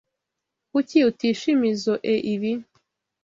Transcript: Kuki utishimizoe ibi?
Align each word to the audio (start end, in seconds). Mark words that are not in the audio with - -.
Kuki 0.71 0.97
utishimizoe 1.09 2.13
ibi? 2.33 2.51